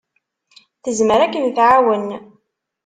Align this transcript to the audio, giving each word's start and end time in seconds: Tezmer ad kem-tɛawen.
Tezmer 0.83 1.19
ad 1.21 1.31
kem-tɛawen. 1.33 2.07